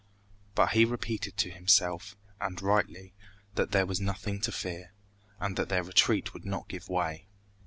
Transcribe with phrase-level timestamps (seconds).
[0.55, 3.13] But he repeated to himself, and rightly,
[3.53, 4.93] that there was nothing to fear,
[5.39, 7.27] and that their retreat would not give way.